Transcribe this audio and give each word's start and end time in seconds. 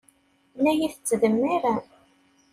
La 0.63 0.71
iyi-tettdemmirem. 0.73 1.79